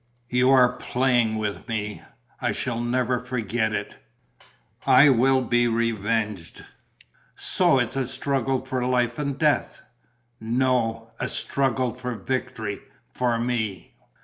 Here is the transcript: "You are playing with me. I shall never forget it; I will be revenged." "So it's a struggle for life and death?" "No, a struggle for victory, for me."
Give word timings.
"You 0.31 0.49
are 0.49 0.77
playing 0.77 1.37
with 1.37 1.67
me. 1.67 2.01
I 2.41 2.53
shall 2.53 2.79
never 2.81 3.19
forget 3.19 3.71
it; 3.71 3.97
I 4.87 5.09
will 5.09 5.43
be 5.43 5.67
revenged." 5.67 6.65
"So 7.35 7.77
it's 7.77 7.95
a 7.95 8.07
struggle 8.07 8.61
for 8.65 8.83
life 8.83 9.19
and 9.19 9.37
death?" 9.37 9.83
"No, 10.39 11.11
a 11.19 11.27
struggle 11.27 11.93
for 11.93 12.15
victory, 12.15 12.79
for 13.11 13.37
me." 13.37 13.93